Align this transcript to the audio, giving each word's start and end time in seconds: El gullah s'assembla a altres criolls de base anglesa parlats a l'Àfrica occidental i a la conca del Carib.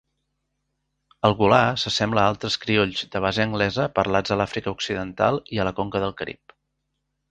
El 1.29 1.35
gullah 1.41 1.59
s'assembla 1.83 2.23
a 2.23 2.33
altres 2.33 2.57
criolls 2.65 3.05
de 3.17 3.23
base 3.29 3.47
anglesa 3.47 3.89
parlats 4.01 4.37
a 4.37 4.41
l'Àfrica 4.43 4.77
occidental 4.77 5.43
i 5.57 5.65
a 5.67 5.73
la 5.73 5.79
conca 5.83 6.07
del 6.07 6.21
Carib. 6.23 6.61